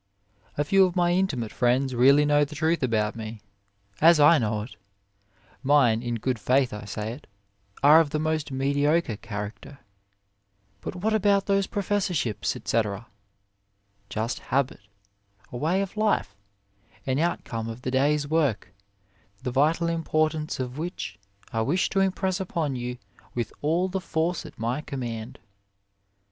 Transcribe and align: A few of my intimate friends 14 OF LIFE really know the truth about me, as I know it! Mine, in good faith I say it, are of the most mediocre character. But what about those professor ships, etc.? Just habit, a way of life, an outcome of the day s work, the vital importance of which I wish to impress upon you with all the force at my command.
A 0.57 0.63
few 0.63 0.85
of 0.87 0.95
my 0.95 1.11
intimate 1.11 1.51
friends 1.51 1.91
14 1.91 1.93
OF 1.93 1.93
LIFE 1.93 2.01
really 2.01 2.25
know 2.25 2.43
the 2.43 2.55
truth 2.55 2.81
about 2.81 3.15
me, 3.15 3.39
as 4.01 4.19
I 4.19 4.39
know 4.39 4.63
it! 4.63 4.75
Mine, 5.61 6.01
in 6.01 6.15
good 6.15 6.39
faith 6.39 6.73
I 6.73 6.85
say 6.85 7.11
it, 7.11 7.27
are 7.83 7.99
of 7.99 8.09
the 8.09 8.17
most 8.17 8.49
mediocre 8.51 9.17
character. 9.17 9.77
But 10.81 10.95
what 10.95 11.13
about 11.13 11.45
those 11.45 11.67
professor 11.67 12.15
ships, 12.15 12.55
etc.? 12.55 13.09
Just 14.09 14.39
habit, 14.39 14.79
a 15.51 15.57
way 15.57 15.83
of 15.83 15.95
life, 15.95 16.35
an 17.05 17.19
outcome 17.19 17.69
of 17.69 17.83
the 17.83 17.91
day 17.91 18.15
s 18.15 18.25
work, 18.25 18.73
the 19.43 19.51
vital 19.51 19.87
importance 19.87 20.59
of 20.59 20.79
which 20.79 21.19
I 21.53 21.61
wish 21.61 21.89
to 21.91 21.99
impress 21.99 22.39
upon 22.39 22.75
you 22.75 22.97
with 23.35 23.53
all 23.61 23.87
the 23.87 24.01
force 24.01 24.47
at 24.47 24.57
my 24.57 24.81
command. 24.81 25.37